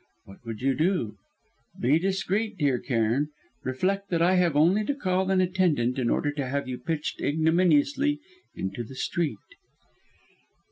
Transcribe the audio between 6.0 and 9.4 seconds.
order to have you pitched ignominiously into the street."